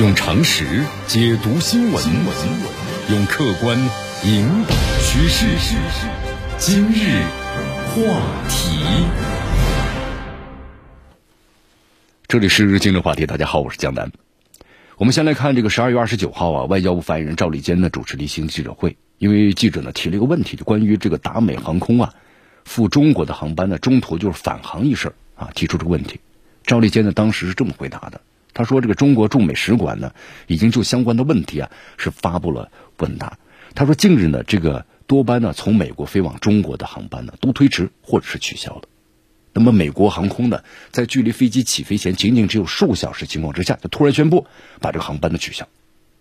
[0.00, 0.64] 用常识
[1.06, 2.02] 解读新闻，
[3.10, 3.78] 用客观
[4.24, 5.76] 引导趋势。
[6.56, 7.22] 今日
[7.88, 8.00] 话
[8.48, 8.82] 题，
[12.26, 13.26] 这里是今日话题。
[13.26, 14.10] 大家好，我是江南。
[14.96, 22.14] 我们先来看这个十二月二十九号啊，外交部发言人赵立坚呢主持例行记者会，因为记者呢提了一个问题，就关于这个达美航空啊
[22.64, 26.18] 赴中国的航班呢中途就是返航一事啊，提出这个问题。
[26.64, 28.22] 赵立坚呢当时是这么回答的。
[28.54, 30.12] 他说：“这个中国驻美使馆呢，
[30.46, 33.38] 已经就相关的问题啊，是发布了问答。
[33.74, 38.82] 他说，近日呢，这个多班呢从美国飞往中国的航班呢，都推迟或者是取消了。
[39.54, 44.46] 那么，美国航空呢，在距离飞机起飞前仅仅只有数小时情况之下，就突然宣布
[44.80, 45.66] 把这个航班的取消。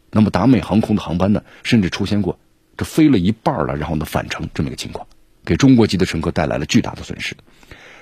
[0.10, 2.40] 那么，达美航空的航班呢，甚至出现过
[2.78, 5.08] 这飞了一半了，然后呢返程这么一个情况，
[5.44, 7.36] 给中国籍的乘客带来了巨大的损失。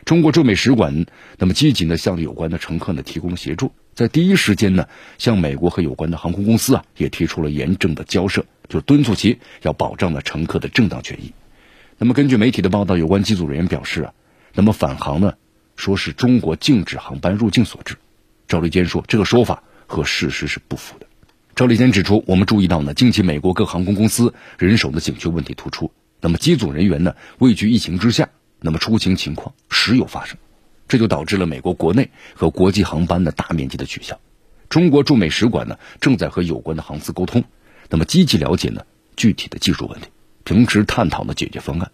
[0.06, 1.06] 中国驻美使馆
[1.38, 11.34] 那么积极的向有关的乘客呢提供协助。”在第一时间呢，向美国和有关的航空公司啊，也提出了严正的交涉，就敦促其要保障了乘客的正当权益。
[11.98, 14.14] 那么，根据媒体的报道，有关机组人员表示啊，
[14.54, 15.34] 那么返航呢，
[15.76, 17.98] 说是中国禁止航班入境所致。
[18.48, 21.06] 赵立坚说，这个说法和事实是不符的。
[21.54, 28.30] 赵立坚指出，我们注意到呢，近期美国各航空公司人手的紧缺问题突出，那么机组人员呢，畏惧疫情之下，
[28.62, 30.38] 那么出勤情况时有发生。
[30.90, 34.20] 这就导致了美国国内和国际航班的大面积的取消。
[34.68, 37.46] 中国驻美使馆呢正在和有关的航司沟通，
[37.90, 38.82] 那么积极了解呢
[39.16, 40.08] 具体的技术问题，
[40.44, 41.92] 同时探讨呢解决方案，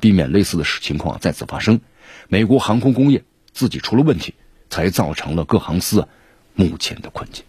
[0.00, 1.80] 避免类似的情况再次发生。
[2.28, 4.34] 美国航空工业自己出了问题，
[4.68, 6.08] 才造成了各航司啊
[6.54, 7.44] 目前的困境。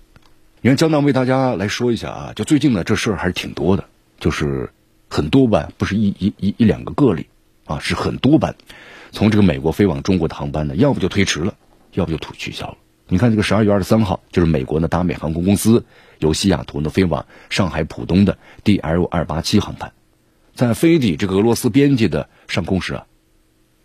[0.61, 3.85] 你看，江南为大家来说一下啊，就最近呢这事儿还是挺多的，
[4.19, 4.71] 就是
[5.09, 7.27] 很多班，不是一一一一两个个例
[7.65, 8.55] 啊，是很多班。
[9.11, 11.53] 从这个美国飞往中国的航班呢，要不就推迟了，
[11.93, 12.77] 要不就取消了。
[13.07, 15.83] 你看这个十二月二十三号，就是美国的达美航空公司
[16.19, 19.91] 由西雅图呢飞往上海浦东的 DL 二八七航班，
[20.53, 23.05] 在飞抵这个俄罗斯边界的上空时啊，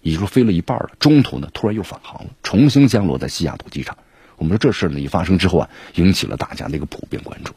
[0.03, 3.97] 也就飞了一半了，中途呢突然又返航了，重新降落在西雅图机场。
[4.37, 7.55] 我们说这事呢一发生之后啊，引起了大家的一个普遍关注。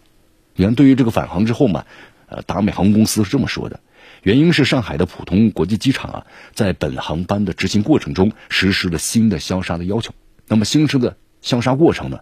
[0.56, 1.86] 你看，对于这个返航之后嘛，
[2.28, 3.82] 呃，达美航空公司是这么说的。
[4.28, 10.14] 原因是上海的浦东国际机场啊，在本航班的执行过程中实施了新的消杀的要求。
[10.50, 12.20] 那么新生的消杀过程呢，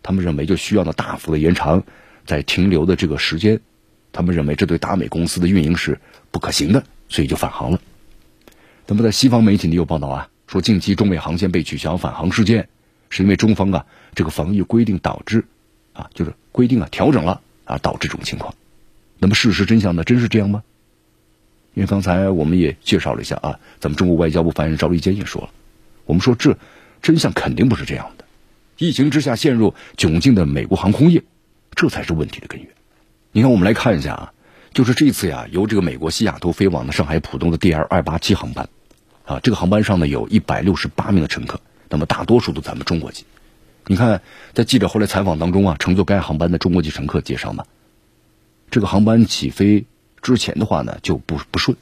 [0.00, 1.82] 他们认为就需要呢大幅的延长
[2.24, 3.58] 在停留的这个时间。
[4.12, 5.98] 他们认为这对达美公司的运营是
[6.30, 7.80] 不可行的，所以就返航了。
[8.86, 12.68] 那么在西方媒体里有报道啊，说近期中美航线被取消返航事件，
[13.10, 15.44] 是因为中方啊这个防疫规定导致
[15.92, 18.54] 啊就是规定啊调整了啊导致这种情况。
[19.18, 20.62] 那么事实真相呢，真是这样吗？
[21.78, 25.50] 因为刚才我们也介绍了一下啊，咱们中国外交部发言人赵立坚也说了，
[26.06, 26.58] 我们说这
[27.00, 28.24] 真相肯定不是这样的。
[28.78, 31.22] 疫情之下陷入窘境的美国航空业，
[31.76, 32.68] 这才是问题的根源。
[33.30, 34.32] 你看，我们来看一下啊，
[34.74, 38.68] 就是这次呀，由这个美国西雅图飞往的上海浦东的 DL 二八七航班，
[39.24, 43.24] 啊，这个航班上呢有一百六十八名的乘客，那么大多数都咱们中国籍。
[43.86, 44.20] 你看，
[44.52, 47.66] 在记者后来采访当中啊，乘坐该航班的中国籍乘客介绍嘛，
[48.68, 49.84] 这个航班起飞。
[50.22, 51.76] 之前的话呢就不不顺，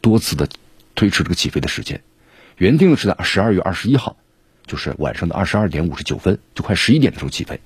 [0.00, 0.48] 多次的
[0.94, 2.02] 推迟这个起飞的时间，
[2.56, 4.16] 原定是在十二月二十一号，
[4.66, 7.60] 就是晚上的二十二点五十九分，就快十一点的时候起飞，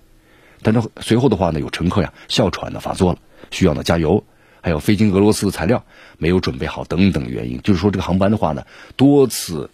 [0.62, 3.18] 但是随后的话呢，有乘客呀哮喘的发作了，
[3.50, 4.24] 需要呢加油，
[4.62, 5.84] 还有飞经俄罗斯的材料
[6.18, 8.66] 没有准备好等等原因，就是说这个航班的话呢
[8.96, 9.70] 多次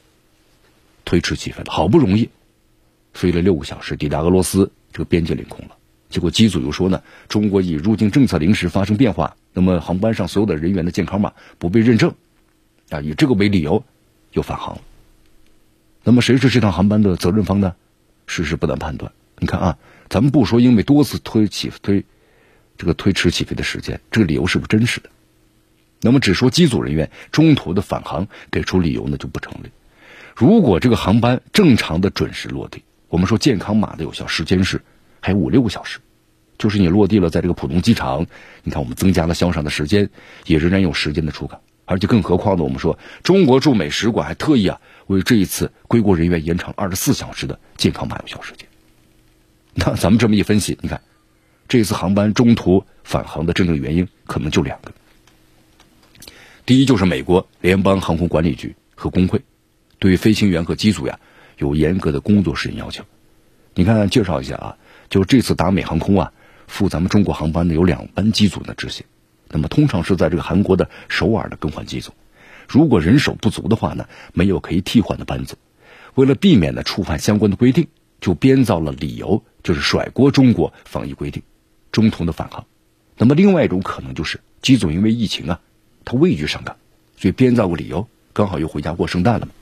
[1.05, 2.31] 推迟起飞了，好不容易
[3.13, 5.77] 飞了六个小时抵达俄罗斯这个边界领空了。
[6.15, 12.15] 结果机组又说呢，中国以入境政策临时发生变化，那么航班上所有的人员的健康码不被认证，
[12.89, 13.85] 啊，以这个为理由
[14.31, 14.81] 又返航了。
[16.05, 17.75] 那么谁是这趟航班的责任方呢？
[18.29, 19.11] 事实不难判断。
[19.41, 19.77] 你看啊，
[20.09, 22.05] 咱们不说因为多次推起推
[22.79, 25.11] 这个推迟起飞的时间，这个理由是不是真实的？
[26.01, 29.71] 那么只说机组人员中途的返航给出理由呢就不成立。
[30.37, 34.81] 如果这个航班正常的准时落地，我们说健康码的有效时间是。
[35.27, 36.01] 还有五六个小时，
[36.57, 38.27] 就是你落地了，在这个浦东机场，
[38.63, 40.09] 你看我们增加了消杀的时间，
[40.47, 48.69] 也仍然有时间的出港，而且更何况呢，我们说中国驻美使馆还特意啊为这一次归国人员延长二十四小时的健康码有效时间。
[49.75, 51.01] 那咱们这么一分析，你看
[51.67, 54.93] 这次航班中途返航的真正原因可能就两个，
[56.65, 59.43] 第一就是美国联邦航空管理局和工会
[59.99, 61.19] 对飞行员和机组呀
[61.59, 63.05] 有严格的工作时间要求。
[63.75, 64.77] 你看，介绍一下啊。
[65.11, 66.33] 就这次达美航空啊，
[66.67, 69.05] 赴咱们中国航班呢有两班机组呢执行，
[69.49, 72.13] 那么通常是在这个韩国的首尔的更换机组，
[72.69, 75.57] 如果人手不足的话呢，没有可以替换的班组，
[76.15, 77.89] 为了避免呢触犯相关的规定，
[78.21, 81.43] 就编造了理由，就是甩锅中国防疫规定，
[81.93, 82.65] 中途的返航。
[83.17, 85.61] 那么另外一种可能就是机组因为疫情啊，
[86.05, 86.77] 他畏惧上岗，
[87.17, 89.53] 所以编造个理由，刚好又回家过圣诞了嘛。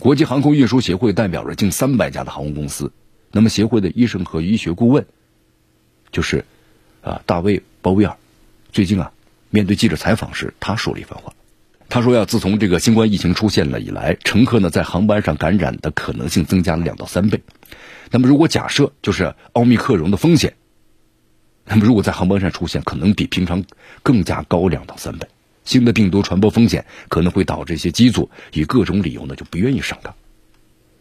[0.00, 2.92] 国际航空运输协会代表着近三百家的航空公司，
[3.30, 5.06] 那么协会的医生和医学顾问，
[6.14, 6.44] 就是
[7.02, 8.16] 啊大卫鲍威尔，
[8.72, 9.10] 最近啊
[9.50, 11.34] 面对记者采访时，他说了一番话，
[11.88, 17.42] 他说呀，自从这个新冠疫情出现了以来，乘客呢在航班上感染的可能性增加了两到三倍。
[18.10, 20.54] 那么如果假设就是奥密克戎的风险，
[21.64, 23.64] 那么如果在航班上出现，可能比平常
[24.04, 25.26] 更加高两到三倍。
[25.64, 30.14] 新的病毒传播风险可能会导致一些机组以各种理由呢就不愿意上岗。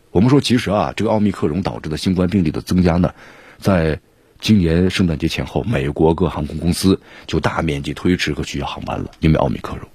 [0.09, 3.13] 我们说，其实啊，这个奥密克戎导致的新冠病例的增加呢，
[3.59, 3.99] 在
[4.43, 9.87] 今年圣诞节前后，美国各航空公司就大面积推迟和取消航班了，因为奥密克戎。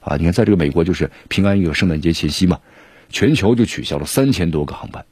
[0.00, 2.60] 啊，你看，在这个美国就是平安夜、圣诞节前夕嘛，
[3.10, 5.04] 全球就取消了三千多个航班，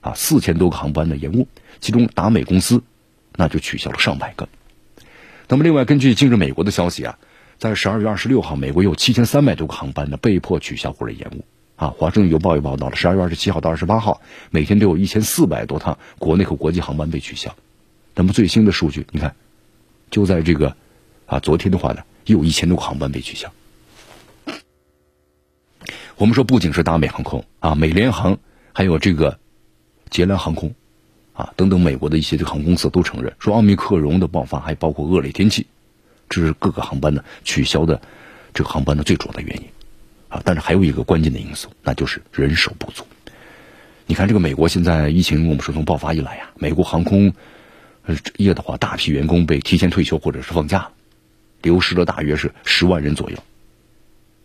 [0.00, 1.46] 啊，四千多个航班的延误，
[1.78, 2.82] 其中达美公司
[3.36, 4.48] 那就取消了上百个。
[5.46, 7.16] 那么，另外根据近日美国的消息啊。
[7.58, 11.44] 在十二月二十六号，美国有七千三百多个航班呢被迫取消或者延误。
[11.76, 14.20] 啊，华盛顿邮报也报道了，十二月二十七号到二十八号，
[14.50, 17.54] 每天都有一千四百多趟国内和国际航班被取消。
[18.14, 19.34] 那么最新的数据，你看，
[20.10, 20.76] 就在这个
[21.26, 23.52] 啊昨天的话呢，又有一千多个航班被取消。
[26.16, 28.36] 我们说，不仅是达美航空啊，美联航，
[28.72, 29.38] 还有这个
[30.10, 30.74] 捷兰航空
[31.32, 35.66] 啊等等，美国的一些这航空公司都承认说，奥密克戎的爆发还包括恶劣天气。
[36.28, 38.00] 这是各个航班呢取消的
[38.54, 39.64] 这个航班的最主要的原因
[40.28, 43.04] 啊，但是还有一个关键的因素，那就是人手不足。
[44.06, 47.32] 你看，这个美国现在疫情，我们说从爆发以来呀，美国航空
[48.36, 50.92] 业的话，大批员工被提前退休或者是放假了，
[51.62, 53.38] 流失了大约是十万人左右。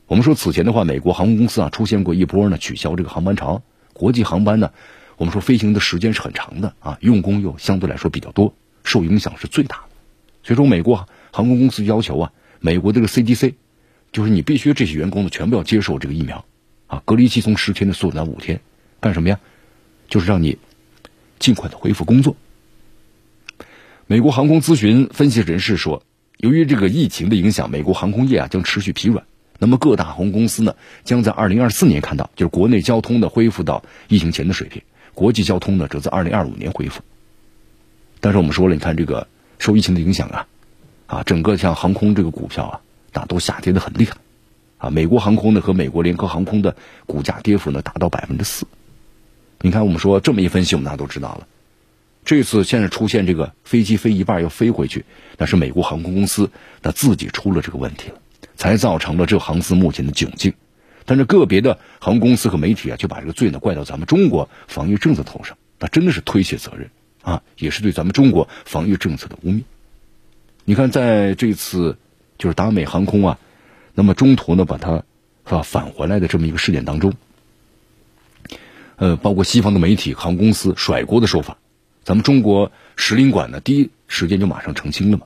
[0.07, 3.62] 我们说此前的话，美国航空公司啊出现过一波呢取消这个航班潮，
[3.94, 4.72] 国际航班呢，
[5.18, 8.54] 我们说飞行的时间是很长的啊，用工又相对来说比较多，
[8.84, 9.84] 受影响是最大的。
[10.44, 11.07] 所以说，美国。
[11.31, 12.31] 航空公司要求啊，
[12.62, 13.56] 美国这个 CDC，
[14.13, 16.46] 就是你必须这些员工呢全部要接受这个疫苗，
[16.88, 18.62] 啊，隔离期从十天的缩短五天，
[19.02, 19.38] 干什么呀？
[20.07, 20.57] 就是让你
[21.38, 22.38] 尽快的恢复工作。
[24.07, 26.04] 美国航空咨询分析人士说，
[26.38, 29.25] 由于这个疫情的影响，美国航空业啊将持续疲软，
[29.57, 34.84] 那么各大航空公司呢将在二零二四年看到，就是国内交通的恢复到疫情前的水平，
[35.16, 37.02] 国际交通呢则在二零二五年恢复。
[38.19, 40.48] 但是我们说了，你看这个受疫情的影响啊。
[41.07, 42.81] 啊，整个像航空这个股票啊，
[43.13, 44.18] 那都下跌的很厉害，
[44.80, 46.75] 啊，美国航空呢和美国联合航空的
[47.06, 48.66] 股价跌幅呢达到百分之四。
[49.62, 51.48] 你看，我们说这么一分析，我们大家都知道了。
[52.25, 55.06] 这次现在出现这个飞机飞一半又飞回去，
[55.38, 56.50] 那是美国航空公司
[56.81, 58.16] 那自己出了这个问题了，
[58.56, 60.54] 才造成了这航司目前的窘境。
[61.06, 66.89] 但是个别的航空公司和媒体啊，就把这个罪呢怪到咱们中国防御政策头上，那真的是推卸责任
[67.22, 69.62] 啊，也是对咱们中国防御政策的污蔑。
[70.63, 72.00] 你看，在这次
[72.39, 73.39] 就是达美航空啊，
[73.94, 75.04] 那么中途呢把它
[75.45, 77.13] 是吧返回来的这么一个事件当中，
[78.95, 81.60] 呃，包括西方的媒体、航空公司甩锅的说法，
[82.06, 85.25] 咱们中国使领馆呢第一时间就马上澄清了嘛。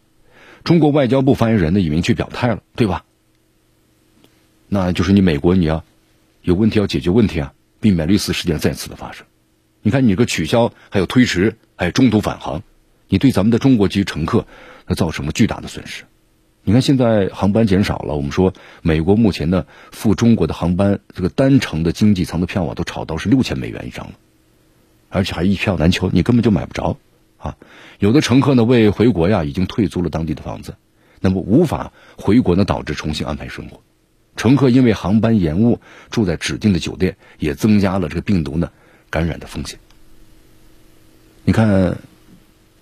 [0.64, 3.06] 中国外交部发言人呢也明确表态了，对吧？
[4.68, 5.84] 那就是你美国你要
[6.42, 9.28] 有问题要解决问题啊，避免类似事件再次的发生。
[9.84, 12.64] 你看你这个取消还有推迟还有中途返航，
[13.08, 14.48] 你对咱们的中国籍乘客。
[14.92, 16.06] 那造成了巨大的损失。
[16.64, 18.16] 你看，现在航班减少了。
[18.16, 24.14] 我们说，美国目前的赴中国的航班，这个单程的经济舱的票啊，都炒到是六千美元一张了，
[25.09, 26.97] 而且还一票难求，你根本就买不着
[27.37, 27.57] 啊！
[27.99, 30.75] 有的乘客呢，为回国呀，已经退租了当地的房子，
[31.19, 33.81] 那么无法回国呢，导致重新安排生活。
[34.37, 38.71] 乘客因为航班延误，住在指定的酒店，也增加了这个病毒呢
[39.09, 39.80] 感染的风险。
[41.44, 41.97] 你看，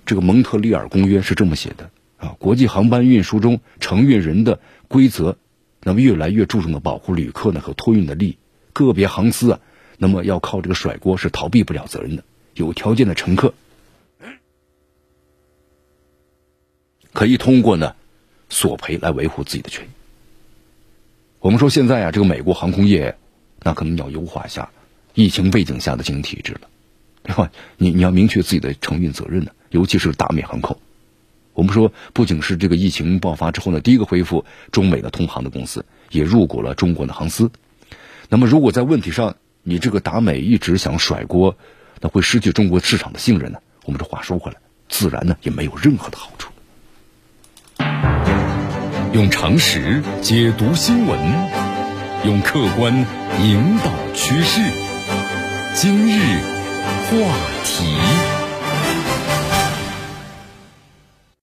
[0.05, 1.89] 这个蒙特利尔公约是这么写的。
[2.17, 5.37] 啊，国际航班运输中承运人的规则，
[5.83, 8.37] 那么越来越注重的保护旅客呢和托运的利益。
[8.73, 9.59] 个别航司啊，
[9.97, 12.23] 那么要靠这个甩锅是逃避不了责任的。
[12.53, 13.53] 有条件的乘客
[17.13, 17.95] 可以通过呢
[18.49, 19.89] 索赔来维护自己的权益。
[21.39, 23.15] 我们说现在啊，这个美国航空业
[23.61, 24.69] 那可能要优化一下
[25.13, 26.61] 疫情背景下的经营体制了，
[27.23, 27.51] 对吧？
[27.77, 30.77] 你你要明确自己的承运责任呢，尤其是达美航空。
[31.53, 37.49] 我们说，不仅是这个疫情爆发之后呢，第一个恢复中美的通航的公司，也入股了中国的航司。
[38.29, 39.37] 那么，如果在问题上
[39.69, 41.57] 你这个达美一直想甩锅，
[41.99, 43.59] 那会失去中国市场的信任呢？
[43.83, 44.57] 我们这话说回来，
[44.87, 46.53] 自然呢也没有任何的好处。
[49.11, 51.19] 用常识解读新闻，
[52.23, 52.95] 用客观
[53.43, 54.61] 引导趋势。
[55.75, 56.21] 今日
[57.09, 57.17] 话
[57.65, 58.36] 题。